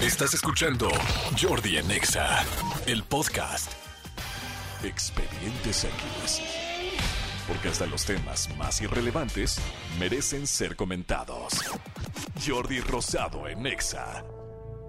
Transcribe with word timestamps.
Estás 0.00 0.34
escuchando 0.34 0.88
Jordi 1.40 1.78
en 1.78 1.90
Exa, 1.90 2.44
el 2.86 3.02
podcast. 3.04 3.72
Expedientes 4.84 5.84
X. 5.84 6.40
Porque 7.48 7.68
hasta 7.68 7.86
los 7.86 8.04
temas 8.04 8.48
más 8.56 8.80
irrelevantes 8.82 9.56
merecen 9.98 10.46
ser 10.46 10.76
comentados. 10.76 11.54
Jordi 12.46 12.80
Rosado 12.80 13.48
en 13.48 13.66
Exa. 13.66 14.24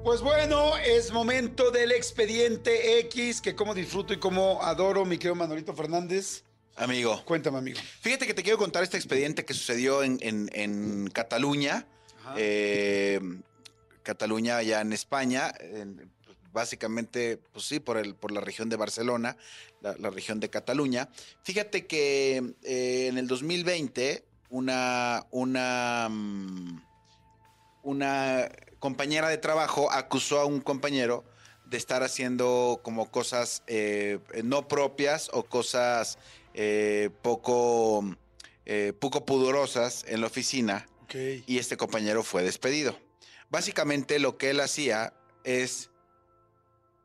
Pues 0.04 0.22
bueno, 0.22 0.78
es 0.78 1.12
momento 1.12 1.72
del 1.72 1.92
expediente 1.92 3.00
X, 3.00 3.42
que 3.42 3.56
como 3.56 3.74
disfruto 3.74 4.14
y 4.14 4.18
como 4.20 4.62
adoro, 4.64 5.06
mi 5.06 5.18
querido 5.18 5.36
Manolito 5.36 5.74
Fernández. 5.74 6.44
Amigo. 6.76 7.24
Cuéntame, 7.26 7.58
amigo. 7.58 7.80
Fíjate 8.02 8.28
que 8.28 8.34
te 8.34 8.44
quiero 8.44 8.58
contar 8.58 8.84
este 8.84 8.98
expediente 8.98 9.44
que 9.46 9.54
sucedió 9.54 10.04
en, 10.04 10.18
en- 10.22 10.50
en 10.54 11.08
Cataluña. 11.10 11.86
Eh, 12.36 13.20
Cataluña, 14.12 14.58
allá 14.58 14.80
en 14.82 14.94
España. 14.94 15.54
en- 15.60 16.10
pues, 16.26 16.38
básicamente, 16.54 17.38
pues 17.52 17.66
sí, 17.66 17.80
por, 17.80 17.98
el, 17.98 18.16
por 18.16 18.32
la 18.32 18.40
región 18.42 18.70
de 18.70 18.78
Barcelona, 18.78 19.36
la, 19.82 19.96
la 20.00 20.10
región 20.10 20.40
de 20.40 20.50
Cataluña. 20.50 21.10
Fíjate 21.44 21.86
que 21.86 22.38
eh, 22.64 23.08
en 23.10 23.18
el 23.18 23.28
2020, 23.28 24.24
una. 24.50 25.26
una 25.32 26.08
mm, 26.10 26.82
una 27.84 28.50
compañera 28.80 29.30
de 29.30 29.38
trabajo 29.38 29.90
acusó 29.92 30.40
a 30.42 30.46
un 30.46 30.60
compañero 30.60 31.24
de 31.66 31.78
estar 31.78 32.04
haciendo 32.04 32.82
como 32.84 33.10
cosas 33.10 33.64
eh, 33.68 34.20
no 34.44 34.68
propias 34.68 35.30
o 35.32 35.44
cosas 35.44 36.18
eh, 36.54 37.10
poco, 37.22 38.04
eh, 38.66 38.92
poco 39.00 39.26
pudorosas 39.26 40.04
en 40.08 40.20
la 40.20 40.28
oficina 40.28 40.86
y 41.48 41.60
este 41.60 41.78
compañero 41.78 42.24
fue 42.24 42.44
despedido. 42.44 42.98
Básicamente 43.50 44.20
lo 44.20 44.38
que 44.38 44.50
él 44.50 44.60
hacía 44.60 45.14
es 45.44 45.90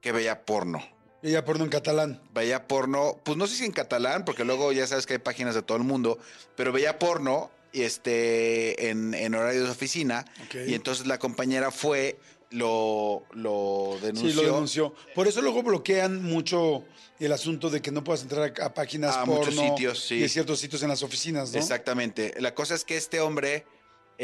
que 0.01 0.13
veía 0.13 0.45
porno. 0.45 0.83
Ella 1.23 1.45
porno 1.45 1.63
en 1.65 1.71
catalán. 1.71 2.21
Veía 2.35 2.67
porno, 2.67 3.21
pues 3.25 3.37
no 3.39 3.47
sé 3.47 3.55
si 3.55 3.65
en 3.65 3.73
catalán, 3.73 4.25
porque 4.25 4.45
luego 4.45 4.73
ya 4.73 4.87
sabes 4.87 5.07
que 5.07 5.15
hay 5.15 5.19
páginas 5.21 5.55
de 5.55 5.63
todo 5.63 5.79
el 5.79 5.85
mundo, 5.85 6.19
pero 6.57 6.73
veía 6.73 6.99
porno 6.99 7.51
y 7.73 7.83
este, 7.83 8.91
en, 8.91 9.15
en 9.15 9.35
horario 9.35 9.63
de 9.65 9.71
oficina. 9.71 10.25
Y 10.67 10.75
entonces 10.75 11.07
la 11.07 11.21
compañera 11.21 11.71
fue, 11.71 12.19
lo, 12.51 13.23
lo 13.33 13.99
denunció. 14.03 14.31
Sí, 14.31 14.35
lo 14.35 14.43
denunció. 14.43 14.95
Por 15.15 15.29
eso 15.29 15.41
luego 15.43 15.63
bloquean 15.63 16.25
mucho 16.25 16.85
el 17.21 17.31
asunto 17.31 17.71
de 17.71 17.81
que 17.81 17.93
no 17.93 18.03
puedas 18.03 18.23
entrar 18.23 18.53
a, 18.61 18.65
a 18.67 18.75
páginas 18.75 19.17
A 19.17 19.25
porno 19.25 19.47
muchos 19.47 19.55
sitios, 19.55 20.05
sí. 20.05 20.17
y 20.17 20.25
a 20.25 20.29
ciertos 20.29 20.59
sitios 20.59 20.83
en 20.83 20.89
las 20.89 21.05
oficinas, 21.05 21.53
¿no? 21.53 21.59
Exactamente. 21.61 22.35
La 22.41 22.53
cosa 22.53 22.75
es 22.75 22.85
que 22.85 22.97
este 22.97 23.21
hombre, 23.21 23.65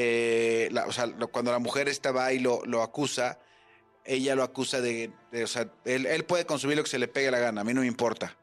eh, 0.01 0.69
la- 0.71 0.87
o 0.87 0.93
sea, 0.93 1.07
lo- 1.07 1.27
cuando 1.27 1.51
la 1.51 1.59
mujer 1.59 1.89
estaba 1.89 2.25
ahí 2.25 2.39
lo, 2.39 2.65
lo 2.67 2.85
acusa, 2.85 3.41
ella 4.05 4.37
lo 4.37 4.45
acusa 4.45 4.81
de, 4.81 5.11
de- 5.33 5.43
o 5.43 5.49
sea, 5.49 5.69
él, 5.85 6.07
él 6.07 6.25
puede 6.25 6.47
consumir 6.47 6.77
lo 6.77 6.85
que 6.85 6.91
se 6.91 7.01
le 7.01 7.09
pegue 7.09 7.33
la 7.33 7.41
gana, 7.41 7.63
a 7.63 7.65
mí 7.65 7.75
no 7.75 7.81
me 7.81 7.89
importa. 7.89 8.37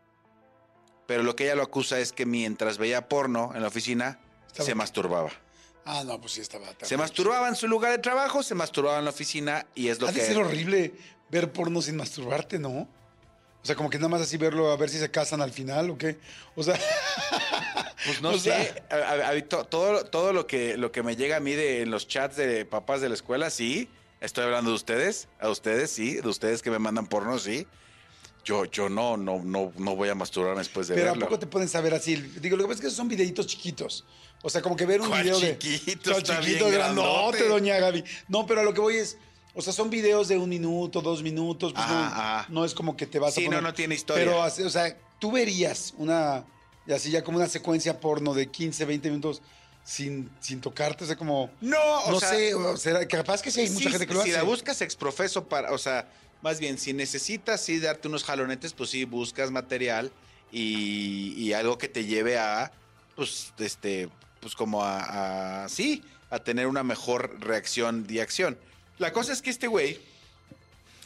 Pero 1.07 1.23
lo 1.23 1.33
que 1.35 1.45
ella 1.45 1.55
lo 1.55 1.63
acusa 1.63 1.97
es 1.99 2.11
que 2.11 2.25
mientras 2.25 2.77
veía 2.77 3.07
porno 3.07 3.53
en 3.55 3.61
la 3.61 3.69
oficina, 3.69 4.19
Estaba- 4.47 4.65
se 4.65 4.75
masturbaba. 4.75 5.31
Ah, 5.85 6.03
no, 6.05 6.19
pues 6.19 6.33
sí 6.33 6.41
estaba. 6.41 6.67
Se 6.81 6.97
masturbaba 6.97 7.47
en 7.47 7.55
su 7.55 7.67
lugar 7.69 7.91
de 7.91 7.99
trabajo, 7.99 8.43
se 8.43 8.53
masturbaba 8.55 8.97
en 8.99 9.05
la 9.05 9.11
oficina 9.11 9.65
y 9.75 9.87
es 9.87 10.01
lo 10.01 10.07
Ha 10.07 10.11
de 10.11 10.19
que... 10.19 10.25
ser 10.25 10.37
horrible 10.37 10.93
ver 11.29 11.53
porno 11.53 11.81
sin 11.81 11.95
masturbarte, 11.95 12.59
¿no? 12.59 12.89
O 13.65 13.67
sea, 13.67 13.75
como 13.75 13.89
que 13.89 13.97
nada 13.97 14.09
más 14.09 14.21
así 14.21 14.37
verlo 14.37 14.69
a 14.69 14.77
ver 14.77 14.91
si 14.91 14.99
se 14.99 15.09
casan 15.09 15.41
al 15.41 15.51
final 15.51 15.89
o 15.89 15.97
qué. 15.97 16.17
O 16.55 16.61
sea, 16.61 16.79
Pues 18.05 18.21
no 18.21 18.29
O 18.33 18.33
sé, 18.33 18.51
sea- 18.51 18.85
a- 18.91 18.95
a- 18.95 19.29
a- 19.31 19.41
to- 19.47 19.65
todo, 19.65 20.05
todo 20.05 20.33
lo 20.33 20.45
que 20.45 20.77
lo 20.77 20.91
que 20.91 21.01
me 21.01 21.15
llega 21.15 21.37
a 21.37 21.39
mí 21.39 21.53
de 21.53 21.81
en 21.81 21.89
los 21.89 22.07
chats 22.07 22.35
de 22.35 22.63
papás 22.65 23.01
de 23.01 23.09
la 23.09 23.15
escuela, 23.15 23.49
sí. 23.49 23.89
Estoy 24.21 24.43
hablando 24.45 24.69
de 24.69 24.75
ustedes, 24.75 25.27
a 25.39 25.49
ustedes, 25.49 25.89
sí, 25.89 26.15
de 26.15 26.27
ustedes 26.27 26.61
que 26.61 26.69
me 26.69 26.77
mandan 26.77 27.07
porno, 27.07 27.39
sí. 27.39 27.65
Yo, 28.43 28.65
yo 28.65 28.87
no, 28.89 29.17
no, 29.17 29.41
no, 29.43 29.73
no 29.75 29.95
voy 29.95 30.09
a 30.09 30.13
masturbarme 30.15 30.59
después 30.59 30.87
de 30.87 30.93
pero 30.93 31.07
¿a 31.07 31.11
verlo. 31.13 31.25
poco 31.25 31.39
te 31.39 31.47
pueden 31.47 31.67
saber 31.67 31.95
así? 31.95 32.15
Digo, 32.15 32.55
lo 32.57 32.63
que 32.65 32.67
pasa 32.69 32.83
es 32.83 32.89
que 32.91 32.95
son 32.95 33.07
videitos 33.07 33.47
chiquitos. 33.47 34.05
O 34.43 34.49
sea, 34.51 34.61
como 34.61 34.75
que 34.75 34.85
ver 34.85 35.01
un 35.01 35.07
¿Cuál 35.09 35.23
video 35.23 35.39
de. 35.39 35.57
chiquito? 35.57 36.11
¿Cuál 36.11 36.17
Está 36.21 36.39
chiquito, 36.41 36.65
bien 36.65 36.75
grandote, 36.77 37.07
grandote. 37.39 37.47
doña 37.47 37.79
Gaby. 37.79 38.03
No, 38.27 38.45
pero 38.45 38.61
a 38.61 38.63
lo 38.63 38.73
que 38.75 38.81
voy 38.81 38.97
es. 38.97 39.17
O 39.55 39.61
sea, 39.61 39.71
son 39.73 39.89
videos 39.89 40.27
de 40.27 40.37
un 40.37 40.49
minuto, 40.49 41.01
dos 41.01 41.23
minutos. 41.23 41.71
Pues 41.73 41.87
no, 41.87 41.93
ajá. 41.97 42.45
no 42.49 42.65
es 42.65 42.73
como 42.73 42.97
que 42.97 43.05
te 43.07 43.19
vas 43.19 43.33
Sí, 43.33 43.43
a 43.43 43.45
poner. 43.45 43.61
no, 43.63 43.69
no 43.69 43.73
tiene 43.73 43.95
historia. 43.95 44.25
Pero, 44.25 44.39
o 44.67 44.69
sea, 44.69 44.97
tú 45.19 45.31
verías 45.31 45.93
una. 45.97 46.43
y 46.85 46.91
Así 46.91 47.09
ya 47.09 47.23
como 47.23 47.37
una 47.37 47.47
secuencia 47.47 47.99
porno 47.99 48.33
de 48.33 48.47
15, 48.47 48.83
20 48.85 49.09
minutos 49.09 49.41
sin, 49.85 50.29
sin 50.41 50.59
tocarte. 50.61 51.05
O 51.05 51.07
sea, 51.07 51.15
como. 51.15 51.49
No, 51.61 51.77
o 52.05 52.11
no 52.11 52.19
sea, 52.19 52.29
sé, 52.29 52.53
o 52.53 52.75
sea, 52.77 53.07
capaz 53.07 53.41
que 53.41 53.49
sí 53.51 53.61
hay 53.61 53.69
mucha 53.69 53.85
sí, 53.85 53.89
gente 53.91 54.07
que 54.07 54.13
lo 54.13 54.23
si 54.23 54.31
hace. 54.31 54.37
la 54.39 54.43
buscas 54.43 54.81
exprofeso 54.81 55.45
para, 55.45 55.71
o 55.71 55.77
sea, 55.77 56.09
más 56.41 56.59
bien, 56.59 56.77
si 56.77 56.91
necesitas 56.93 57.61
sí 57.61 57.79
darte 57.79 58.07
unos 58.09 58.23
jalonetes, 58.25 58.73
pues 58.73 58.89
sí, 58.89 59.05
buscas 59.05 59.51
material 59.51 60.11
y, 60.51 61.33
y 61.37 61.53
algo 61.53 61.77
que 61.77 61.87
te 61.87 62.05
lleve 62.05 62.37
a, 62.37 62.71
pues, 63.15 63.53
este, 63.59 64.09
pues 64.41 64.53
como 64.55 64.83
a, 64.83 65.63
a- 65.63 65.69
sí, 65.69 66.03
a 66.29 66.39
tener 66.39 66.67
una 66.67 66.83
mejor 66.83 67.37
reacción 67.39 68.05
y 68.09 68.19
acción. 68.19 68.57
La 68.97 69.11
cosa 69.11 69.33
es 69.33 69.41
que 69.41 69.49
este 69.49 69.67
güey 69.67 69.99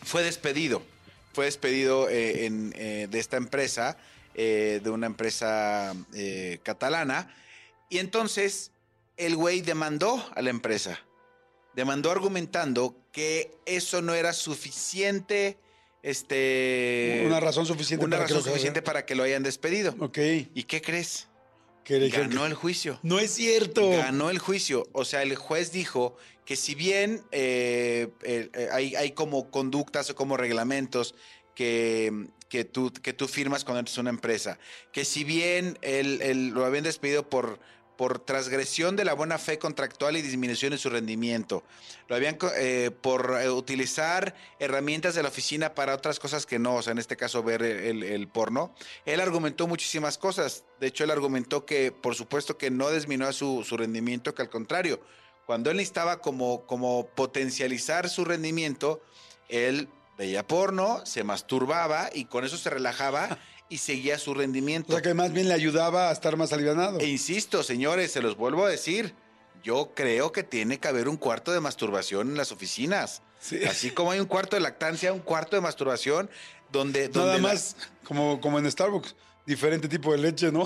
fue 0.04 0.24
despedido, 0.24 0.82
fue 1.34 1.46
despedido 1.46 2.10
eh, 2.10 2.46
en, 2.46 2.74
eh, 2.78 3.08
de 3.10 3.20
esta 3.20 3.38
empresa, 3.38 3.98
eh, 4.36 4.80
de 4.84 4.90
una 4.90 5.08
empresa 5.08 5.96
catalana, 6.64 7.36
y 7.90 7.98
entonces 7.98 8.72
el 9.18 9.36
güey 9.36 9.62
demandó 9.62 10.24
a 10.36 10.42
la 10.42 10.50
empresa 10.50 11.00
demandó 11.80 12.12
argumentando 12.12 12.96
que 13.12 13.52
eso 13.66 14.02
no 14.02 14.14
era 14.14 14.34
suficiente, 14.34 15.58
este... 16.04 17.24
Una 17.26 17.40
razón 17.40 17.66
suficiente 17.66 18.06
una 18.06 18.18
para 18.18 18.28
que 18.28 18.34
razón 18.34 18.46
lo 18.46 18.52
suficiente 18.52 18.82
para 18.82 19.06
que 19.06 19.16
lo 19.16 19.24
hayan 19.24 19.44
despedido. 19.44 19.96
Ok. 20.00 20.18
¿Y 20.54 20.64
qué 20.64 20.82
crees? 20.82 21.28
Que 21.84 22.10
Ganó 22.10 22.42
que- 22.42 22.48
el 22.48 22.54
juicio. 22.54 23.00
No 23.02 23.20
es 23.20 23.32
cierto. 23.32 23.90
Ganó 23.92 24.30
el 24.30 24.40
juicio. 24.40 24.88
O 24.92 25.06
sea, 25.06 25.24
el 25.24 25.36
juez 25.36 25.72
dijo 25.72 26.18
que 26.50 26.56
si 26.56 26.74
bien 26.74 27.22
eh, 27.32 28.08
eh, 28.24 28.70
hay, 28.72 28.96
hay 28.96 29.12
como 29.12 29.52
conductas 29.52 30.10
o 30.10 30.16
como 30.16 30.36
reglamentos 30.36 31.14
que, 31.54 32.26
que, 32.50 32.66
tú, 32.66 32.92
que 32.92 33.14
tú 33.14 33.28
firmas 33.28 33.64
cuando 33.64 33.88
a 33.88 34.02
una 34.02 34.10
empresa, 34.10 34.58
que 34.92 35.06
si 35.06 35.24
bien 35.24 35.78
él 35.84 36.48
lo 36.48 36.66
habían 36.66 36.86
despedido 36.86 37.30
por, 37.30 37.60
por 38.00 38.18
transgresión 38.18 38.96
de 38.96 39.06
la 39.06 39.14
buena 39.14 39.38
fe 39.38 39.60
contractual 39.60 40.18
y 40.18 40.24
disminución 40.24 40.74
en 40.74 40.80
su 40.80 40.90
rendimiento, 40.90 41.64
lo 42.08 42.16
habían 42.16 42.36
eh, 42.56 42.90
por 43.00 43.30
utilizar 43.54 44.34
herramientas 44.58 45.14
de 45.14 45.22
la 45.22 45.30
oficina 45.30 45.76
para 45.76 45.94
otras 45.94 46.20
cosas 46.20 46.48
que 46.48 46.58
no, 46.58 46.78
o 46.78 46.82
sea, 46.82 46.94
en 46.94 46.98
este 46.98 47.16
caso 47.16 47.44
ver 47.44 47.62
el, 47.62 48.02
el- 48.02 48.04
el 48.04 48.28
porno, 48.28 48.74
él 49.06 49.20
argumentó 49.20 49.68
muchísimas 49.68 50.18
cosas. 50.18 50.64
De 50.80 50.88
hecho, 50.88 51.04
él 51.04 51.12
argumentó 51.12 51.64
que, 51.68 51.92
por 51.92 52.16
supuesto, 52.16 52.58
que 52.58 52.72
no 52.72 52.90
disminuyó 52.90 53.34
su, 53.34 53.64
su 53.64 53.78
rendimiento, 53.78 54.34
que 54.34 54.42
al 54.42 54.50
contrario, 54.50 55.00
cuando 55.50 55.72
él 55.72 55.78
necesitaba 55.78 56.22
como, 56.22 56.68
como 56.68 57.08
potencializar 57.16 58.08
su 58.08 58.24
rendimiento, 58.24 59.02
él 59.48 59.90
veía 60.16 60.46
porno, 60.46 61.04
se 61.08 61.24
masturbaba 61.24 62.12
y 62.14 62.26
con 62.26 62.46
eso 62.46 62.56
se 62.56 62.70
relajaba 62.70 63.40
y 63.68 63.80
seguía 63.80 64.20
su 64.20 64.30
O 64.30 64.34
rendimiento. 64.36 64.94
sea, 64.94 65.02
que 65.02 65.16
más 65.16 65.34
bien 65.34 65.48
le 65.48 65.56
ayudaba 65.56 66.10
a 66.10 66.12
estar 66.12 66.38
más 66.38 66.54
alivianado. 66.54 67.00
E 67.00 67.08
insisto, 67.08 67.64
señores, 67.64 68.12
se 68.12 68.22
los 68.22 68.38
vuelvo 68.38 68.64
a 68.64 68.70
decir. 68.70 69.16
Yo 69.64 69.92
creo 69.96 70.32
que 70.32 70.44
tiene 70.44 70.78
que 70.80 70.88
haber 70.88 71.10
un 71.10 71.18
cuarto 71.18 71.52
de 71.52 71.60
masturbación 71.62 72.28
en 72.30 72.38
las 72.38 72.52
oficinas. 72.52 73.24
Sí. 73.40 73.64
Así 73.66 73.90
como 73.90 74.12
hay 74.12 74.20
un 74.20 74.28
cuarto 74.28 74.56
de 74.56 74.60
lactancia, 74.62 75.12
un 75.14 75.20
cuarto 75.22 75.56
de 75.56 75.64
masturbación, 75.64 76.30
donde. 76.72 77.08
donde 77.08 77.20
Nada 77.22 77.34
la- 77.38 77.42
más 77.42 77.76
como, 78.04 78.40
como 78.40 78.60
en 78.60 78.70
Starbucks. 78.72 79.16
Diferente 79.48 79.88
tipo 79.88 80.12
de 80.12 80.20
leche, 80.20 80.52
¿no? 80.52 80.66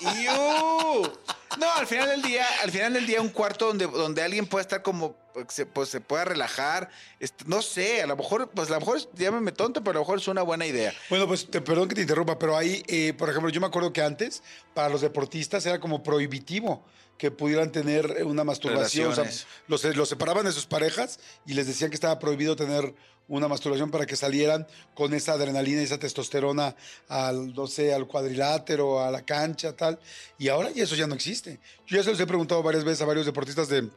¡Iu! 0.00 1.12
No, 1.58 1.72
al 1.74 1.86
final 1.86 2.08
del 2.08 2.22
día, 2.22 2.46
al 2.62 2.70
final 2.70 2.92
del 2.92 3.06
día, 3.06 3.20
un 3.20 3.28
cuarto 3.28 3.66
donde, 3.66 3.86
donde 3.86 4.22
alguien 4.22 4.46
pueda 4.46 4.62
estar 4.62 4.82
como, 4.82 5.16
pues, 5.34 5.46
se, 5.48 5.66
pues, 5.66 5.88
se 5.88 6.00
pueda 6.00 6.24
relajar. 6.24 6.90
Este, 7.18 7.44
no 7.46 7.60
sé, 7.60 8.02
a 8.02 8.06
lo 8.06 8.16
mejor, 8.16 8.50
pues 8.50 8.68
a 8.70 8.74
lo 8.74 8.80
mejor, 8.80 9.00
llámeme 9.14 9.50
tonto, 9.50 9.82
pero 9.82 9.90
a 9.90 9.94
lo 9.94 10.00
mejor 10.00 10.18
es 10.18 10.28
una 10.28 10.42
buena 10.42 10.66
idea. 10.66 10.94
Bueno, 11.08 11.26
pues 11.26 11.50
te, 11.50 11.60
perdón 11.60 11.88
que 11.88 11.96
te 11.96 12.02
interrumpa, 12.02 12.38
pero 12.38 12.56
ahí, 12.56 12.82
eh, 12.86 13.14
por 13.14 13.28
ejemplo, 13.28 13.50
yo 13.50 13.60
me 13.60 13.66
acuerdo 13.66 13.92
que 13.92 14.02
antes, 14.02 14.42
para 14.74 14.88
los 14.88 15.00
deportistas 15.00 15.66
era 15.66 15.80
como 15.80 16.02
prohibitivo 16.02 16.84
que 17.18 17.30
pudieran 17.30 17.70
tener 17.70 18.24
una 18.24 18.44
masturbación. 18.44 19.08
O 19.08 19.14
sea, 19.14 19.24
Relaciones. 19.24 19.46
los, 19.66 19.84
los 19.96 20.08
separaban 20.08 20.46
de 20.46 20.52
sus 20.52 20.66
parejas 20.66 21.20
y 21.44 21.52
les 21.52 21.66
decían 21.66 21.90
que 21.90 21.96
estaba 21.96 22.18
prohibido 22.18 22.56
tener 22.56 22.94
una 23.30 23.46
masturbación 23.46 23.92
para 23.92 24.06
que 24.06 24.16
salieran 24.16 24.66
con 24.92 25.14
esa 25.14 25.34
adrenalina 25.34 25.80
y 25.80 25.84
esa 25.84 25.98
testosterona 25.98 26.74
al, 27.08 27.54
no 27.54 27.68
sé, 27.68 27.94
al 27.94 28.08
cuadrilátero, 28.08 29.00
a 29.00 29.10
la 29.10 29.22
cancha, 29.22 29.74
tal. 29.74 30.00
Y 30.36 30.48
ahora 30.48 30.70
ya 30.72 30.82
eso 30.82 30.96
ya 30.96 31.06
no 31.06 31.14
existe. 31.14 31.39
Yo 31.44 31.96
ya 31.96 32.02
se 32.02 32.10
los 32.10 32.20
he 32.20 32.26
preguntado 32.26 32.62
varias 32.62 32.84
veces 32.84 33.02
a 33.02 33.06
varios 33.06 33.26
deportistas 33.26 33.68
de, 33.68 33.88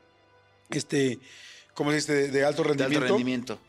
este, 0.69 1.19
¿cómo 1.74 1.90
se 1.92 1.98
dice? 1.98 2.13
De, 2.13 2.28
de 2.30 2.45
alto 2.45 2.63
De 2.63 2.69
rendimiento. 2.69 2.98
alto 3.01 3.13
rendimiento. 3.13 3.60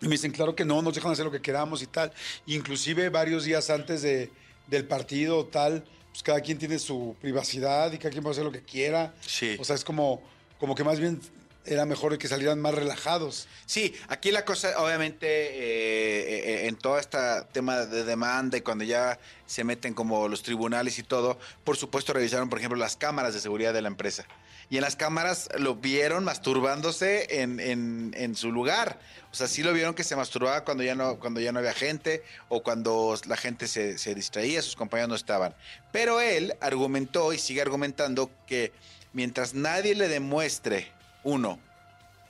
Y 0.00 0.06
me 0.06 0.12
dicen, 0.12 0.32
claro 0.32 0.54
que 0.54 0.64
no, 0.64 0.82
nos 0.82 0.94
dejan 0.94 1.12
hacer 1.12 1.24
lo 1.24 1.30
que 1.30 1.40
queramos 1.40 1.82
y 1.82 1.86
tal. 1.86 2.12
Inclusive 2.46 3.08
varios 3.08 3.44
días 3.44 3.70
antes 3.70 4.02
de, 4.02 4.30
del 4.66 4.86
partido 4.86 5.46
tal, 5.46 5.84
pues 6.10 6.22
cada 6.22 6.40
quien 6.40 6.58
tiene 6.58 6.78
su 6.78 7.16
privacidad 7.20 7.92
y 7.92 7.98
cada 7.98 8.10
quien 8.10 8.22
puede 8.22 8.32
hacer 8.32 8.44
lo 8.44 8.52
que 8.52 8.62
quiera. 8.62 9.14
Sí. 9.20 9.56
O 9.58 9.64
sea, 9.64 9.76
es 9.76 9.84
como, 9.84 10.22
como 10.58 10.74
que 10.74 10.84
más 10.84 11.00
bien 11.00 11.20
era 11.66 11.86
mejor 11.86 12.16
que 12.18 12.28
salieran 12.28 12.60
más 12.60 12.74
relajados. 12.74 13.48
Sí, 13.66 13.94
aquí 14.08 14.30
la 14.30 14.44
cosa, 14.44 14.78
obviamente, 14.82 15.26
eh, 15.26 16.64
eh, 16.64 16.68
en 16.68 16.76
todo 16.76 16.98
este 16.98 17.18
tema 17.52 17.86
de 17.86 18.04
demanda 18.04 18.56
y 18.58 18.60
cuando 18.60 18.84
ya 18.84 19.18
se 19.46 19.64
meten 19.64 19.94
como 19.94 20.28
los 20.28 20.42
tribunales 20.42 20.98
y 20.98 21.02
todo, 21.02 21.38
por 21.64 21.76
supuesto 21.76 22.12
revisaron, 22.12 22.48
por 22.50 22.58
ejemplo, 22.58 22.78
las 22.78 22.96
cámaras 22.96 23.34
de 23.34 23.40
seguridad 23.40 23.72
de 23.72 23.82
la 23.82 23.88
empresa. 23.88 24.26
Y 24.70 24.76
en 24.76 24.82
las 24.82 24.96
cámaras 24.96 25.48
lo 25.58 25.74
vieron 25.74 26.24
masturbándose 26.24 27.42
en, 27.42 27.60
en- 27.60 28.14
en 28.16 28.34
su 28.34 28.50
lugar. 28.50 28.98
O 29.30 29.34
sea, 29.34 29.46
sí 29.46 29.62
lo 29.62 29.72
vieron 29.74 29.94
que 29.94 30.04
se 30.04 30.16
masturbaba 30.16 30.64
cuando 30.64 30.82
ya 30.84 30.94
no, 30.94 31.18
cuando 31.18 31.40
ya 31.40 31.52
no 31.52 31.58
había 31.58 31.74
gente 31.74 32.22
o 32.48 32.62
cuando 32.62 33.14
la 33.26 33.36
gente 33.36 33.68
se, 33.68 33.98
se 33.98 34.14
distraía, 34.14 34.62
sus 34.62 34.74
compañeros 34.76 35.10
no 35.10 35.16
estaban. 35.16 35.54
Pero 35.92 36.20
él 36.20 36.54
argumentó 36.60 37.32
y 37.34 37.38
sigue 37.38 37.60
argumentando 37.60 38.30
que 38.46 38.72
mientras 39.12 39.52
nadie 39.52 39.94
le 39.94 40.08
demuestre, 40.08 40.90
uno, 41.24 41.58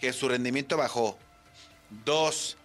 que 0.01 0.13
su 0.13 0.29
rendimiento 0.29 0.77
bajó, 0.77 1.19
dos, 2.05 2.57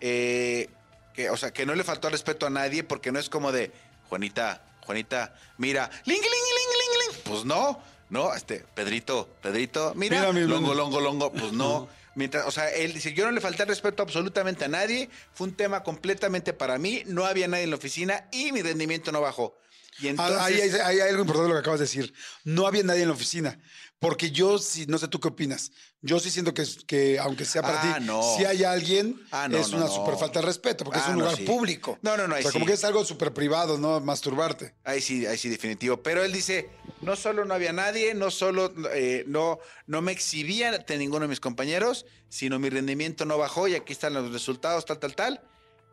eh, 0.00 0.68
que, 1.14 1.30
o 1.30 1.36
sea, 1.36 1.52
que 1.52 1.66
no 1.66 1.74
le 1.74 1.84
faltó 1.84 2.08
respeto 2.10 2.46
a 2.46 2.50
nadie 2.50 2.84
porque 2.84 3.12
no 3.12 3.18
es 3.18 3.28
como 3.28 3.52
de, 3.52 3.72
Juanita, 4.08 4.62
Juanita, 4.84 5.34
mira, 5.58 5.90
ling, 6.04 6.20
ling, 6.20 6.22
ling, 6.22 6.30
ling, 6.30 7.14
ling. 7.14 7.22
Pues 7.24 7.44
no, 7.44 7.80
no, 8.10 8.34
este, 8.34 8.64
Pedrito, 8.74 9.28
Pedrito, 9.42 9.92
mira, 9.96 10.20
Mira, 10.20 10.32
mi- 10.32 10.40
longo, 10.42 10.74
longo, 10.74 11.00
longo, 11.00 11.32
pues 11.32 11.52
no. 11.52 11.88
Mientras, 12.14 12.46
o 12.46 12.50
sea, 12.50 12.70
él 12.70 12.94
dice, 12.94 13.12
yo 13.12 13.26
no 13.26 13.30
le 13.32 13.42
falté 13.42 13.66
respeto 13.66 14.02
absolutamente 14.02 14.64
a 14.64 14.68
nadie, 14.68 15.10
fue 15.34 15.48
un 15.48 15.54
tema 15.54 15.82
completamente 15.82 16.54
para 16.54 16.78
mí, 16.78 17.02
no 17.04 17.26
había 17.26 17.46
nadie 17.46 17.64
en 17.64 17.70
la 17.70 17.76
oficina 17.76 18.26
y 18.32 18.52
mi 18.52 18.62
rendimiento 18.62 19.12
no 19.12 19.20
bajó. 19.20 19.58
Y 20.00 20.08
entonces, 20.08 20.36
Ah, 20.38 20.44
Ahí 20.44 20.60
hay, 20.60 20.70
ahí 20.70 21.00
hay 21.00 21.08
algo 21.10 21.22
importante 21.22 21.44
de 21.44 21.48
lo 21.48 21.54
que 21.54 21.60
acabas 21.60 21.80
de 21.80 21.84
decir. 21.86 22.12
No 22.44 22.66
había 22.66 22.82
nadie 22.82 23.02
en 23.02 23.08
la 23.08 23.14
oficina. 23.14 23.58
Porque 23.98 24.30
yo 24.30 24.58
sí, 24.58 24.84
no 24.86 24.98
sé 24.98 25.08
tú 25.08 25.18
qué 25.20 25.28
opinas. 25.28 25.72
Yo 26.02 26.20
sí 26.20 26.30
siento 26.30 26.52
que, 26.52 27.18
aunque 27.18 27.46
sea 27.46 27.62
para 27.62 27.80
Ah, 27.94 27.98
ti, 27.98 28.04
no. 28.04 28.22
si 28.36 28.44
hay 28.44 28.62
alguien, 28.62 29.18
Ah, 29.30 29.48
no, 29.48 29.56
es 29.56 29.70
no, 29.70 29.78
una 29.78 29.88
super 29.88 30.16
falta 30.18 30.40
de 30.40 30.46
respeto, 30.46 30.84
porque 30.84 30.98
es 31.00 31.06
un 31.08 31.14
lugar 31.14 31.34
sí. 31.36 31.44
público. 31.44 31.98
No, 32.02 32.14
no, 32.14 32.28
no, 32.28 32.34
O 32.36 32.42
sea, 32.42 32.52
como 32.52 32.66
que 32.66 32.74
es 32.74 32.84
algo 32.84 33.06
súper 33.06 33.32
privado, 33.32 33.78
¿no? 33.78 33.98
Masturbarte. 34.00 34.74
Ahí 34.84 35.00
sí, 35.00 35.24
ahí 35.24 35.38
sí, 35.38 35.48
definitivo. 35.48 36.02
Pero 36.02 36.22
él 36.22 36.30
dice, 36.30 36.68
no 37.00 37.16
solo 37.16 37.46
no 37.46 37.54
había 37.54 37.72
nadie, 37.72 38.12
no 38.12 38.30
solo 38.30 38.70
eh, 38.92 39.24
no, 39.28 39.58
no 39.86 40.02
me 40.02 40.12
exhibía 40.12 40.68
ante 40.74 40.98
ninguno 40.98 41.22
de 41.22 41.28
mis 41.28 41.40
compañeros, 41.40 42.04
sino 42.28 42.58
mi 42.58 42.68
rendimiento 42.68 43.24
no 43.24 43.38
bajó 43.38 43.66
y 43.66 43.74
aquí 43.76 43.94
están 43.94 44.12
los 44.12 44.30
resultados, 44.30 44.84
tal, 44.84 44.98
tal, 44.98 45.14
tal. 45.14 45.40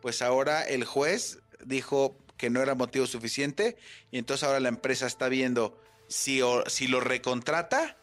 Pues 0.01 0.21
ahora 0.21 0.61
el 0.63 0.83
juez 0.83 1.39
dijo 1.63 2.17
que 2.37 2.49
no 2.49 2.61
era 2.61 2.75
motivo 2.75 3.05
suficiente 3.07 3.77
y 4.11 4.17
entonces 4.17 4.43
ahora 4.43 4.59
la 4.59 4.69
empresa 4.69 5.05
está 5.07 5.29
viendo 5.29 5.79
si, 6.07 6.41
o- 6.41 6.63
si 6.67 6.87
lo 6.87 6.99
recontrata 6.99 7.97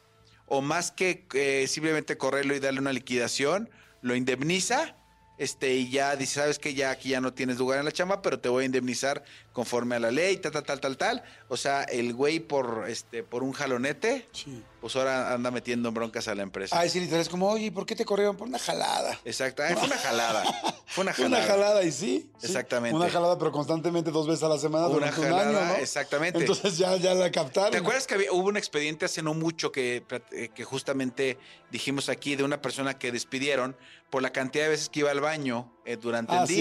o 0.47 0.61
más 0.63 0.91
que 0.91 1.27
eh, 1.35 1.67
simplemente 1.69 2.17
correrlo 2.17 2.55
y 2.55 2.61
darle 2.61 2.81
una 2.81 2.93
liquidación, 2.93 3.71
lo 4.03 4.17
indemniza. 4.17 4.97
Este, 5.39 5.75
y 5.77 5.91
ya 5.91 6.17
dice, 6.17 6.35
sabes 6.41 6.59
que 6.59 6.75
ya 6.75 6.91
aquí 6.91 7.11
ya 7.11 7.21
no 7.23 7.33
tienes 7.33 7.57
lugar 7.59 7.79
en 7.79 7.87
la 7.87 7.93
chamba, 7.93 8.21
pero 8.21 8.41
te 8.41 8.49
voy 8.51 8.65
a 8.65 8.67
indemnizar 8.67 9.25
conforme 9.53 9.97
a 9.97 9.99
la 10.01 10.11
ley, 10.11 10.37
tal, 10.37 10.53
tal, 10.53 10.63
tal, 10.65 10.81
tal, 10.81 10.97
tal. 10.97 11.23
O 11.49 11.57
sea, 11.57 11.83
el 11.85 12.15
güey 12.15 12.39
por 12.41 12.85
este, 12.89 13.23
por 13.23 13.43
un 13.43 13.53
jalonete, 13.53 14.29
Sí. 14.33 14.63
pues 14.81 14.95
ahora 14.97 15.33
anda 15.33 15.51
metiendo 15.51 15.91
broncas 15.93 16.29
a 16.29 16.35
la 16.35 16.43
empresa. 16.43 16.79
Ay, 16.79 16.89
sí, 16.89 17.01
literal, 17.01 17.21
es 17.23 17.29
como, 17.29 17.49
oye, 17.51 17.73
¿por 17.73 17.85
qué 17.85 17.97
te 17.97 18.05
corrieron? 18.05 18.37
Por 18.37 18.47
una 18.49 18.59
jalada. 18.61 19.19
Exacto. 19.25 19.63
Ay, 19.63 19.75
fue 19.75 19.87
una 19.87 19.99
jalada. 19.99 20.45
Fue 20.87 21.03
una 21.03 21.13
Fue 21.13 21.25
jalada. 21.25 21.45
Una 21.47 21.53
jalada, 21.53 21.83
y 21.85 21.93
sí. 21.93 22.31
Exactamente. 22.43 22.97
Una 22.97 23.09
jalada, 23.11 23.39
pero 23.39 23.51
constantemente 23.53 24.11
dos 24.11 24.27
veces 24.27 24.43
a 24.45 24.49
la 24.49 24.59
semana 24.59 24.87
Una 24.87 24.95
durante 24.95 25.21
un 25.21 25.27
jalada, 25.27 25.49
año, 25.49 25.69
¿no? 25.77 25.83
exactamente. 25.83 26.39
Entonces 26.39 26.79
ya, 26.79 26.97
ya 26.97 27.15
la 27.15 27.31
captaron. 27.31 27.71
¿Te 27.73 27.79
acuerdas 27.79 28.07
que 28.07 28.15
había- 28.15 28.33
hubo 28.33 28.49
un 28.49 28.57
expediente 28.57 29.05
hace 29.05 29.23
no 29.23 29.35
mucho 29.35 29.71
que, 29.73 30.05
eh, 30.33 30.49
que 30.55 30.65
justamente 30.65 31.39
dijimos 31.71 32.09
aquí 32.09 32.37
de 32.37 32.45
una 32.45 32.61
persona 32.63 32.99
que 32.99 33.13
despidieron 33.13 33.77
por 34.11 34.23
la 34.23 34.31
cantidad 34.31 34.65
de 34.65 34.71
veces 34.71 34.89
que 34.89 35.01
iba 35.01 35.11
al 35.13 35.21
baño 35.21 35.73
eh, 35.85 35.97
durante 35.97 36.33
Ah, 36.35 36.43
el 36.43 36.49
sí. 36.49 36.55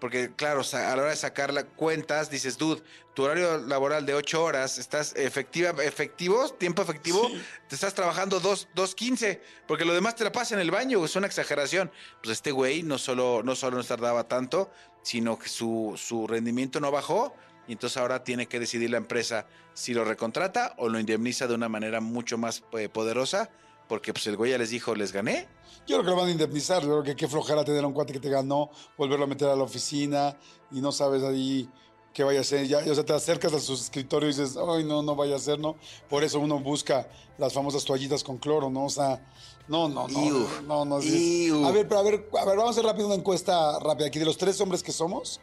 Porque, 0.00 0.30
claro, 0.36 0.62
a 0.72 0.76
la 0.76 0.92
hora 1.02 1.10
de 1.10 1.16
sacar 1.16 1.52
las 1.52 1.64
cuentas, 1.64 2.30
dices, 2.30 2.56
dude, 2.56 2.82
tu 3.14 3.24
horario 3.24 3.58
laboral 3.58 4.06
de 4.06 4.14
ocho 4.14 4.44
horas, 4.44 4.78
estás 4.78 5.12
efectiva, 5.16 5.70
efectivo, 5.82 6.48
tiempo 6.50 6.82
efectivo, 6.82 7.28
Sí. 7.28 7.42
te 7.68 7.74
estás 7.74 7.94
trabajando 7.94 8.38
dos, 8.38 8.68
dos 8.74 8.94
quince, 8.94 9.42
porque 9.66 9.84
lo 9.84 9.92
demás 9.94 10.14
te 10.14 10.22
la 10.24 10.30
pasa 10.30 10.54
en 10.54 10.60
el 10.60 10.70
baño, 10.70 11.04
es 11.04 11.16
una 11.16 11.26
exageración. 11.26 11.90
Pues 12.22 12.34
este 12.34 12.52
güey 12.52 12.82
no 12.84 12.96
solo, 12.98 13.42
no 13.42 13.56
solo 13.56 13.76
no 13.76 13.84
tardaba 13.84 14.28
tanto, 14.28 14.70
sino 15.02 15.38
que 15.38 15.48
su, 15.48 15.94
su 15.96 16.26
rendimiento 16.28 16.78
no 16.80 16.90
bajó, 16.92 17.34
y 17.66 17.72
entonces 17.72 17.96
ahora 17.96 18.22
tiene 18.24 18.46
que 18.46 18.60
decidir 18.60 18.90
la 18.90 18.96
empresa 18.98 19.46
si 19.74 19.94
lo 19.94 20.04
recontrata 20.04 20.74
o 20.78 20.88
lo 20.88 20.98
indemniza 21.00 21.46
de 21.46 21.54
una 21.54 21.68
manera 21.68 22.00
mucho 22.00 22.38
más 22.38 22.62
eh, 22.72 22.88
poderosa, 22.88 23.50
porque 23.88 24.12
pues 24.12 24.26
el 24.26 24.36
güey 24.36 24.52
ya 24.52 24.58
les 24.58 24.70
dijo, 24.70 24.94
les 24.94 25.12
gané. 25.12 25.48
Yo 25.86 25.96
creo 25.96 26.04
que 26.04 26.10
lo 26.10 26.16
van 26.16 26.28
a 26.28 26.30
indemnizar. 26.30 26.82
Yo 26.82 26.88
creo 26.88 27.02
que 27.02 27.16
qué 27.16 27.26
flojera 27.26 27.64
tener 27.64 27.82
a 27.82 27.86
un 27.86 27.94
cuate 27.94 28.12
que 28.12 28.20
te 28.20 28.28
ganó, 28.28 28.70
volverlo 28.96 29.24
a 29.24 29.28
meter 29.28 29.48
a 29.48 29.56
la 29.56 29.62
oficina 29.62 30.36
y 30.70 30.80
no 30.80 30.92
sabes 30.92 31.22
ahí 31.22 31.68
qué 32.12 32.22
vaya 32.24 32.40
a 32.40 32.42
hacer. 32.42 32.66
Ya, 32.66 32.78
o 32.78 32.94
sea, 32.94 33.04
te 33.04 33.14
acercas 33.14 33.54
a 33.54 33.60
su 33.60 33.72
escritorio 33.72 34.28
y 34.28 34.32
dices, 34.32 34.56
ay, 34.56 34.84
no, 34.84 35.02
no 35.02 35.16
vaya 35.16 35.36
a 35.36 35.38
ser, 35.38 35.58
¿no? 35.58 35.76
Por 36.10 36.22
eso 36.24 36.40
uno 36.40 36.58
busca 36.58 37.08
las 37.38 37.54
famosas 37.54 37.84
toallitas 37.84 38.22
con 38.22 38.36
cloro, 38.36 38.68
¿no? 38.68 38.84
O 38.84 38.90
sea, 38.90 39.26
no, 39.66 39.88
no, 39.88 40.06
no. 40.08 40.24
Iu. 40.24 40.46
No. 40.66 41.66
A 41.66 41.72
ver, 41.72 41.88
pero 41.88 42.00
a 42.00 42.02
ver, 42.02 42.28
a 42.38 42.44
ver, 42.44 42.56
vamos 42.56 42.68
a 42.68 42.70
hacer 42.70 42.84
rápido 42.84 43.06
una 43.06 43.16
encuesta 43.16 43.78
rápida 43.78 44.08
aquí 44.08 44.18
de 44.18 44.26
los 44.26 44.36
tres 44.36 44.60
hombres 44.60 44.82
que 44.82 44.92
somos. 44.92 45.40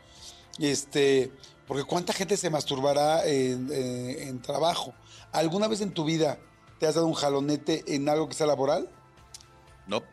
Este, 0.59 1.31
porque 1.67 1.83
cuánta 1.83 2.13
gente 2.13 2.37
se 2.37 2.49
masturbará 2.51 3.25
en, 3.25 3.69
eh, 3.71 4.27
en 4.27 4.41
trabajo. 4.41 4.93
¿Alguna 5.31 5.67
vez 5.67 5.81
en 5.81 5.91
tu 5.91 6.05
vida 6.05 6.39
te 6.85 6.89
has 6.89 6.95
dado 6.95 7.07
un 7.07 7.15
jalonete 7.15 7.83
en 7.95 8.07
algo 8.07 8.29
que 8.29 8.35
sea 8.35 8.45
laboral? 8.45 8.87
No, 9.87 10.03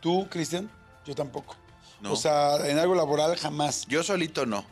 ¿Tú, 0.00 0.26
Cristian? 0.28 0.68
Yo 1.04 1.14
tampoco. 1.14 1.54
No. 2.00 2.12
O 2.12 2.16
sea, 2.16 2.56
en 2.68 2.76
algo 2.80 2.96
laboral 2.96 3.36
jamás. 3.36 3.86
yo 3.86 4.02
solito 4.02 4.44
no. 4.46 4.64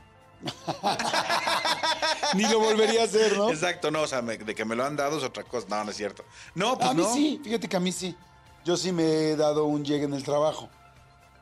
Ni 2.34 2.42
lo 2.48 2.58
volvería 2.58 3.02
a 3.02 3.04
hacer, 3.04 3.36
¿no? 3.36 3.48
Exacto, 3.48 3.92
no, 3.92 4.02
o 4.02 4.06
sea, 4.08 4.22
me- 4.22 4.36
de 4.38 4.54
que 4.56 4.64
me 4.64 4.74
lo 4.74 4.84
han 4.84 4.96
dado 4.96 5.18
es 5.18 5.22
otra 5.24 5.44
cosa. 5.44 5.68
No, 5.70 5.84
no 5.84 5.90
es 5.92 5.96
cierto. 5.96 6.24
No, 6.56 6.76
pues 6.76 6.90
a 6.90 6.94
mí 6.94 7.02
no. 7.02 7.14
sí, 7.14 7.40
fíjate 7.44 7.68
que 7.68 7.76
a 7.76 7.80
mí 7.80 7.92
sí. 7.92 8.16
Yo 8.64 8.76
sí 8.76 8.90
me 8.90 9.04
he 9.04 9.36
dado 9.36 9.66
un 9.66 9.84
llegue 9.84 10.04
en 10.06 10.14
el 10.14 10.24
trabajo. 10.24 10.68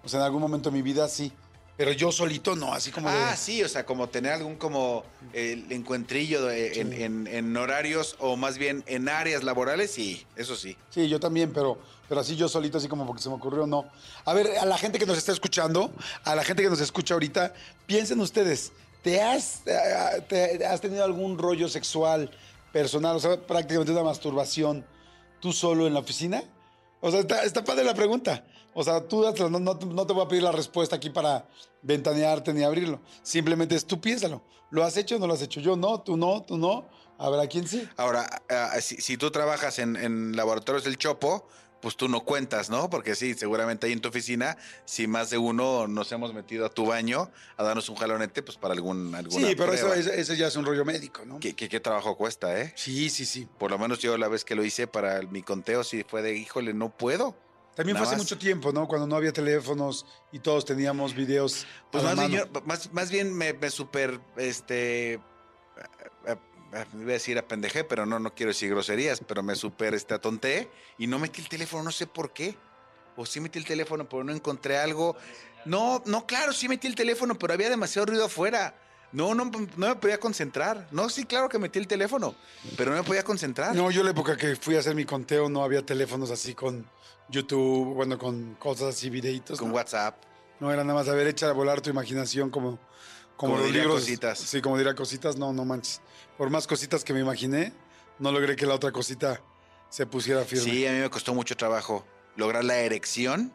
O 0.05 0.09
sea, 0.09 0.21
en 0.21 0.27
algún 0.27 0.43
momento 0.43 0.69
de 0.71 0.77
mi 0.77 0.83
vida 0.83 1.09
sí. 1.09 1.33
Pero 1.77 1.91
yo 1.93 2.13
solito 2.13 2.55
no, 2.55 2.75
así 2.75 2.91
como 2.91 3.09
Ah, 3.09 3.31
de... 3.31 3.37
sí, 3.37 3.63
o 3.63 3.69
sea, 3.69 3.85
como 3.87 4.09
tener 4.09 4.33
algún 4.33 4.57
como 4.57 5.05
el 5.33 5.71
encuentrillo 5.73 6.45
de- 6.45 6.81
en, 6.81 6.93
en- 6.93 7.27
en 7.27 7.57
horarios 7.57 8.15
o 8.19 8.37
más 8.37 8.59
bien 8.59 8.85
en 8.87 9.09
áreas 9.09 9.43
laborales, 9.43 9.91
sí, 9.91 10.25
eso 10.37 10.55
sí. 10.55 10.77
Sí, 10.91 11.09
yo 11.09 11.19
también, 11.19 11.51
pero, 11.53 11.79
pero 12.09 12.21
así 12.21 12.37
yo 12.37 12.47
solito, 12.49 12.77
así 12.79 12.89
como 12.89 13.07
porque 13.07 13.23
se 13.23 13.31
me 13.31 13.37
ocurrió, 13.37 13.67
no. 13.67 13.87
A 14.27 14.35
ver, 14.35 14.59
a 14.59 14.67
la 14.67 14.77
gente 14.77 14.99
que 14.99 15.07
nos 15.07 15.17
está 15.17 15.33
escuchando, 15.33 15.91
a 16.25 16.35
la 16.35 16.45
gente 16.45 16.63
que 16.63 16.69
nos 16.69 16.81
escucha 16.81 17.15
ahorita, 17.15 17.55
piensen 17.87 18.21
ustedes, 18.21 18.73
¿te 19.03 19.23
has, 19.23 19.63
eh, 19.67 20.23
te- 20.29 20.67
has 20.67 20.81
tenido 20.81 21.03
algún 21.05 21.39
rollo 21.39 21.69
sexual 21.71 22.31
personal, 22.71 23.17
o 23.17 23.21
sea, 23.21 23.41
prácticamente 23.41 23.93
una 23.93 24.03
masturbación, 24.05 24.85
tú 25.41 25.53
solo 25.55 25.87
en 25.87 25.95
la 25.95 26.01
oficina? 26.01 26.43
O 27.05 27.11
sea, 27.11 27.21
está, 27.21 27.43
está 27.43 27.65
padre 27.65 27.85
la 27.85 27.95
pregunta. 27.95 28.45
O 28.75 28.85
sea, 28.85 29.07
tú 29.07 29.25
no, 29.51 29.59
no, 29.59 29.77
te 30.07 30.13
voy 30.13 30.25
a 30.25 30.29
pedir 30.29 30.45
la 30.45 30.53
respuesta 30.53 30.97
aquí 30.97 31.11
para 31.11 31.47
ventanearte 31.83 32.55
ni 32.55 32.63
abrirlo. 32.63 33.01
Simplemente 33.23 33.75
es 33.75 33.85
tú 33.85 34.01
piénsalo. 34.01 34.43
¿Lo 34.71 34.85
has 34.85 34.97
hecho 34.97 35.17
o 35.17 35.19
no 35.19 35.27
lo 35.27 35.35
has 35.35 35.43
hecho? 35.43 35.61
Yo 35.61 35.77
no, 35.77 36.01
tú 36.01 36.17
no, 36.17 36.43
tú 36.43 36.57
no. 36.57 36.89
Habrá 37.19 37.49
quien 37.49 37.67
sí. 37.67 37.87
Ahora, 37.97 38.43
ah, 38.49 38.81
si, 38.81 38.97
si 38.97 39.17
tú 39.17 39.31
trabajas 39.33 39.81
en, 39.81 39.97
en 39.97 40.37
laboratorios 40.37 40.85
del 40.85 40.97
Chopo, 40.97 41.47
pues 41.83 41.97
tú 41.97 42.09
no 42.09 42.21
cuentas, 42.21 42.71
¿no? 42.71 42.89
Porque 42.89 43.17
sí, 43.17 43.35
seguramente 43.35 43.87
ahí 43.87 43.93
en 43.93 44.01
tu 44.01 44.09
oficina, 44.09 44.57
si 44.85 45.09
más 45.09 45.29
de 45.31 45.37
uno 45.37 45.89
nos 45.89 46.11
hemos 46.13 46.33
metido 46.33 46.65
a 46.65 46.71
tu 46.71 46.87
baño 46.87 47.31
a 47.57 47.65
darnos 47.65 47.89
un 47.89 47.97
jalonete, 47.97 48.43
pues 48.43 48.57
para 48.57 48.73
algún 48.73 49.13
alguna 49.15 49.49
Sí, 49.49 49.55
pero 49.57 49.73
eso, 49.75 49.93
ese 49.93 50.37
ya 50.37 50.47
es 50.47 50.57
un 50.57 50.65
rollo 50.65 50.85
médico, 50.85 51.25
¿no? 51.27 51.41
¿Qué, 51.41 51.55
qué, 51.55 51.69
qué 51.69 51.81
trabajo 51.81 52.17
cuesta, 52.17 52.59
eh? 52.61 52.73
Sí, 52.77 53.11
sí, 53.11 53.27
sí. 53.27 53.49
Por 53.59 53.73
lo 53.73 53.79
menos 53.79 53.99
yo 53.99 54.17
la 54.17 54.29
vez 54.29 54.45
que 54.45 54.55
lo 54.55 54.65
hice 54.65 54.87
para 54.87 55.21
mi 55.23 55.43
conteo, 55.43 55.83
sí 55.83 56.05
fue 56.09 56.23
de, 56.23 56.37
híjole, 56.37 56.73
no 56.73 56.89
puedo. 56.97 57.37
También 57.75 57.95
Nada 57.95 58.07
fue 58.07 58.15
hace 58.15 58.23
más. 58.23 58.25
mucho 58.31 58.39
tiempo, 58.39 58.71
¿no? 58.73 58.87
Cuando 58.87 59.09
no 59.09 59.17
había 59.17 59.33
teléfonos 59.33 60.07
y 60.31 60.39
todos 60.39 60.65
teníamos 60.65 61.15
videos. 61.15 61.67
Pues 61.91 62.05
más 62.05 62.17
bien, 62.17 62.31
yo- 62.31 62.63
más, 62.65 62.93
más 62.93 63.11
bien 63.11 63.35
me, 63.35 63.55
me 63.55 63.71
super, 63.71 64.21
este, 64.37 65.19
eh, 66.73 66.87
iba 66.95 67.11
a 67.11 67.13
decir 67.13 67.39
apendejé, 67.39 67.85
pero 67.85 68.07
no, 68.07 68.19
no 68.19 68.35
quiero 68.35 68.51
decir 68.51 68.71
groserías, 68.71 69.21
pero 69.27 69.43
me 69.43 69.55
super, 69.55 69.95
este, 69.95 70.15
atonté 70.15 70.71
y 70.99 71.07
no 71.07 71.19
metí 71.19 71.41
el 71.41 71.49
teléfono, 71.49 71.85
no 71.85 71.93
sé 71.93 72.07
por 72.07 72.33
qué. 72.33 72.57
O 73.17 73.27
sí 73.27 73.41
metí 73.41 73.59
el 73.59 73.67
teléfono, 73.67 74.09
pero 74.09 74.25
no 74.25 74.33
encontré 74.33 74.79
algo. 74.79 75.17
No, 75.67 76.03
no, 76.07 76.27
claro, 76.27 76.53
sí 76.53 76.69
metí 76.69 76.87
el 76.87 76.95
teléfono, 76.95 77.39
pero 77.39 77.53
había 77.53 77.69
demasiado 77.69 78.07
ruido 78.07 78.25
afuera. 78.25 78.75
No, 79.13 79.35
no, 79.35 79.45
no 79.45 79.89
me 79.89 79.95
podía 79.97 80.19
concentrar. 80.19 80.89
No, 80.91 81.11
sí, 81.11 81.25
claro 81.25 81.49
que 81.49 81.59
metí 81.59 81.79
el 81.79 81.87
teléfono, 81.87 82.35
pero 82.79 82.93
no 82.93 82.97
me 82.97 83.03
podía 83.03 83.23
concentrar. 83.23 83.75
No, 83.75 83.91
yo 83.91 84.03
la 84.03 84.11
época 84.11 84.37
que 84.39 84.57
fui 84.57 84.77
a 84.77 84.79
hacer 84.79 84.95
mi 84.95 85.05
conteo 85.05 85.51
no 85.51 85.63
había 85.63 85.85
teléfonos 85.85 86.31
así 86.31 86.55
con 86.55 86.89
YouTube, 87.29 87.95
bueno, 87.95 88.19
con 88.19 88.55
cosas 88.55 88.95
así, 88.95 89.11
videitos. 89.11 89.59
Con 89.59 89.69
¿no? 89.69 89.75
WhatsApp. 89.75 90.17
No, 90.61 90.73
era 90.73 90.83
nada 90.83 90.99
más 90.99 91.09
haber 91.09 91.27
hecho 91.27 91.47
a 91.47 91.53
volar 91.53 91.83
tu 91.83 91.91
imaginación 91.91 92.49
como, 92.49 92.79
como, 93.37 93.55
Como 93.55 93.65
los 93.65 93.73
libros. 93.73 94.01
Cositas. 94.01 94.39
Sí, 94.39 94.61
como 94.61 94.77
diría 94.79 94.95
cositas, 94.95 95.37
no, 95.37 95.53
no 95.53 95.65
manches. 95.65 96.01
Por 96.39 96.51
más 96.51 96.67
cositas 96.67 97.05
que 97.05 97.13
me 97.13 97.21
imaginé, 97.21 97.73
no 98.19 98.31
logré 98.33 98.57
que 98.57 98.67
la 98.67 98.75
otra 98.75 98.93
cosita 98.93 99.41
se 99.91 100.07
pusiera 100.07 100.45
firme. 100.45 100.65
Sí, 100.65 100.87
a 100.87 100.93
mí 100.93 100.99
me 100.99 101.11
costó 101.11 101.35
mucho 101.35 101.57
trabajo. 101.57 102.07
lograr 102.37 102.65
la 102.65 102.79
erección 102.79 103.53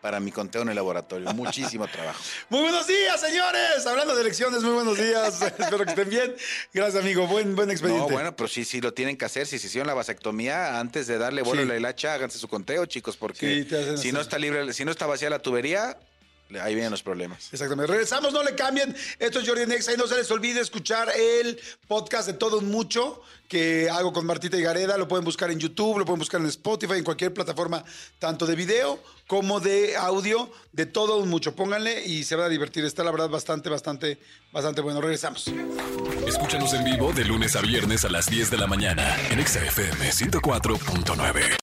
para 0.00 0.18
mi 0.20 0.30
conteo 0.32 0.62
en 0.62 0.68
el 0.70 0.76
laboratorio. 0.76 1.30
Muchísimo 1.34 1.86
trabajo. 1.88 2.18
Muy 2.48 2.60
buenos 2.62 2.86
días, 2.86 3.20
señores. 3.20 3.84
Hablando 3.86 4.14
de 4.14 4.22
elecciones, 4.22 4.62
muy 4.62 4.72
buenos 4.72 4.96
días. 4.96 5.42
Espero 5.58 5.78
que 5.84 5.90
estén 5.90 6.08
bien. 6.08 6.34
Gracias, 6.72 7.02
amigo. 7.02 7.26
Buen, 7.26 7.54
buen 7.56 7.70
expediente. 7.70 8.06
No, 8.06 8.08
bueno, 8.08 8.34
pero 8.36 8.48
sí, 8.48 8.64
sí 8.64 8.80
lo 8.80 8.94
tienen 8.94 9.16
que 9.18 9.24
hacer. 9.24 9.46
Si 9.46 9.58
se 9.58 9.66
hicieron 9.66 9.86
la 9.88 9.94
vasectomía, 9.94 10.78
antes 10.78 11.06
de 11.06 11.18
darle 11.18 11.42
vuelo 11.42 11.62
Sí. 11.62 11.68
a 11.68 11.72
la 11.72 11.76
hilacha, 11.78 12.14
háganse 12.14 12.38
su 12.38 12.48
conteo, 12.48 12.86
chicos, 12.86 13.16
porque 13.16 13.64
Sí, 13.64 13.68
si 13.68 13.74
hacer. 13.76 14.14
no 14.14 14.20
está 14.20 14.38
libre, 14.38 14.72
si 14.72 14.84
no 14.84 14.90
está 14.92 15.06
vacía 15.06 15.28
la 15.30 15.40
tubería, 15.40 15.98
ahí 16.58 16.74
vienen 16.74 16.90
los 16.90 17.02
problemas. 17.02 17.52
Exactamente. 17.52 17.92
Regresamos, 17.92 18.32
no 18.32 18.42
le 18.42 18.54
cambien. 18.54 18.94
Esto 19.18 19.40
es 19.40 19.48
Jordi 19.48 19.66
Nexa 19.66 19.92
y 19.92 19.96
no 19.96 20.06
se 20.06 20.16
les 20.16 20.30
olvide 20.30 20.60
escuchar 20.60 21.08
el 21.16 21.60
podcast 21.86 22.26
de 22.26 22.34
Todo 22.34 22.58
un 22.58 22.70
Mucho 22.70 23.22
que 23.48 23.90
hago 23.90 24.12
con 24.12 24.24
Martita 24.26 24.56
y 24.56 24.62
Gareda. 24.62 24.96
Lo 24.96 25.08
pueden 25.08 25.24
buscar 25.24 25.50
en 25.50 25.58
YouTube, 25.58 25.98
lo 25.98 26.04
pueden 26.04 26.20
buscar 26.20 26.40
en 26.40 26.46
Spotify, 26.46 26.94
en 26.94 27.04
cualquier 27.04 27.34
plataforma, 27.34 27.84
tanto 28.18 28.46
de 28.46 28.54
video 28.54 29.02
como 29.26 29.60
de 29.60 29.96
audio, 29.96 30.50
de 30.72 30.86
Todo 30.86 31.18
un 31.18 31.28
Mucho. 31.28 31.54
Pónganle 31.54 32.06
y 32.06 32.24
se 32.24 32.36
van 32.36 32.46
a 32.46 32.48
divertir. 32.48 32.84
Está 32.84 33.04
la 33.04 33.10
verdad 33.10 33.28
bastante, 33.28 33.68
bastante, 33.68 34.18
bastante 34.52 34.80
bueno. 34.80 35.00
Regresamos. 35.00 35.50
Escúchanos 36.26 36.72
en 36.74 36.84
vivo 36.84 37.12
de 37.12 37.24
lunes 37.24 37.56
a 37.56 37.60
viernes 37.60 38.04
a 38.04 38.08
las 38.08 38.26
10 38.26 38.50
de 38.50 38.58
la 38.58 38.66
mañana 38.66 39.16
en 39.30 39.40
Exa 39.40 39.64
FM 39.64 40.10
104.9. 40.10 41.59